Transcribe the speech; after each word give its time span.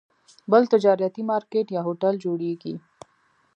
بل 0.51 0.63
تجارتي 0.73 1.21
مارکیټ 1.31 1.67
یا 1.75 1.81
هوټل 1.87 2.13
جوړېږي. 2.23 2.73